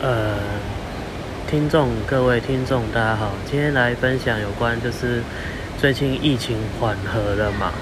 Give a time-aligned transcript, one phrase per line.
[0.00, 0.36] 呃，
[1.48, 5.20] 听众各位听众大家好，今天来分享有关就是
[5.76, 7.72] 最近疫情缓和了嘛，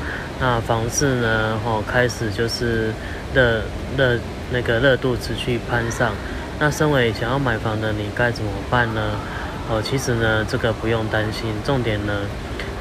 [0.40, 2.90] 那房市呢，哦开始就是
[3.34, 3.60] 热
[3.98, 4.18] 热
[4.50, 6.14] 那个热度持续攀上，
[6.58, 9.20] 那身为想要买房的你该怎么办呢？
[9.68, 12.22] 哦，其实呢这个不用担心，重点呢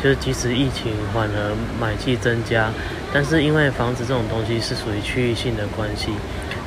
[0.01, 2.71] 就是即使疫情缓和，买气增加，
[3.13, 6.11] 但是因为房子这种东西是属于区域性的关系。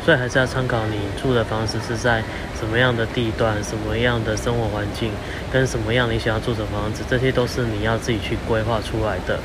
[0.09, 2.23] 所以还是要参考你住的房子是在
[2.59, 5.11] 什么样的地段、什么样的生活环境，
[5.53, 9.39] 跟什么样你想要住的房子，这些都是你要自己去规划出来的。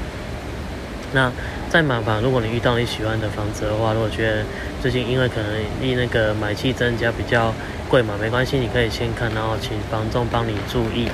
[1.12, 1.30] 那
[1.70, 4.46] 在买房，如果你遇到你喜欢的房子的话，如果觉得
[4.82, 5.50] 最近因为可能
[5.82, 7.54] 离那个买气增加比较
[7.90, 11.10] 贵嘛，没关系，你可以先看，然后请房仲帮你注意。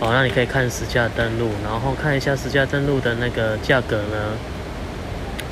[0.00, 4.34] 哦，那你可以看实价登录，然后看一下实价登录的那个价格呢，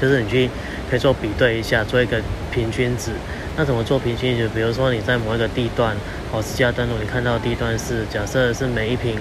[0.03, 0.51] 就是你去。
[0.91, 3.13] 可以做比对一下，做一个平均值。
[3.57, 4.49] 那怎么做平均值？
[4.49, 5.97] 比如说你在某一个地段，
[6.33, 9.17] 哦，私家登录，你看到地段是假设是每一平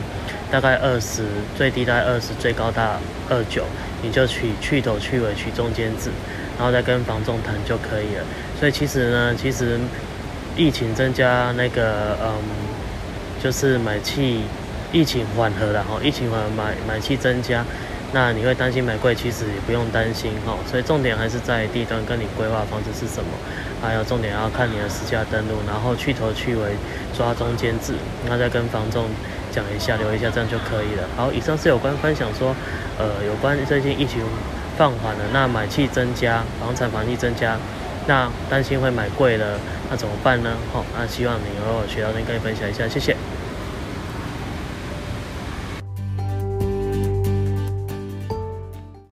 [0.52, 1.24] 大概二十，
[1.56, 3.64] 最低大概二十，最高大二九，
[4.02, 6.10] 你就取去头去尾取中间值，
[6.58, 8.26] 然后再跟房仲谈就可以了。
[8.60, 9.80] 所以其实呢，其实
[10.56, 12.34] 疫情增加那个，嗯，
[13.44, 14.42] 就是买气，
[14.92, 17.66] 疫情缓和了哈，疫情缓和买买气增加。
[18.12, 20.58] 那你会担心买贵，其实也不用担心哈。
[20.70, 23.30] 所以重点还是在地段跟你规划房子是什么，
[23.82, 26.72] 还有重点要看你的实价登录，然后去头去尾
[27.16, 27.94] 抓中间值，
[28.28, 29.06] 那再跟房仲
[29.52, 31.08] 讲一下，留一下，这样就可以了。
[31.16, 32.56] 好，以上是有关分享说，
[32.98, 34.22] 呃，有关最近疫情
[34.76, 37.58] 放缓了，那买气增加，房产房气增加，
[38.08, 40.50] 那担心会买贵了，那怎么办呢？
[40.74, 43.16] 好，那希望你偶尔学到能跟你分享一下，谢谢。